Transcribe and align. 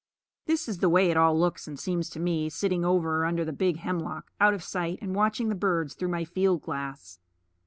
This 0.47 0.67
is 0.67 0.79
the 0.79 0.89
way 0.89 1.11
it 1.11 1.15
all 1.15 1.39
looks 1.39 1.67
and 1.67 1.79
seems 1.79 2.09
to 2.09 2.19
me, 2.19 2.49
sitting 2.49 2.83
over 2.83 3.23
under 3.23 3.45
the 3.45 3.53
big 3.53 3.77
hemlock, 3.77 4.31
out 4.41 4.55
of 4.55 4.63
sight, 4.63 4.97
and 4.99 5.13
watching 5.13 5.49
the 5.49 5.53
birds 5.53 5.93
through 5.93 6.09
my 6.09 6.23
field 6.25 6.63
glass. 6.63 7.19